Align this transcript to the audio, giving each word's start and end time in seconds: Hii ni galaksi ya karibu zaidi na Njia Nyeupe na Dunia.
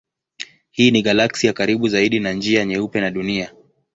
Hii 0.71 0.91
ni 0.91 1.01
galaksi 1.01 1.47
ya 1.47 1.53
karibu 1.53 1.87
zaidi 1.87 2.19
na 2.19 2.31
Njia 2.33 2.65
Nyeupe 2.65 3.01
na 3.01 3.11
Dunia. 3.11 3.53